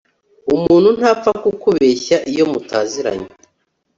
[0.53, 3.27] umuntu ntapfa kukubeshya iyo mutaziranye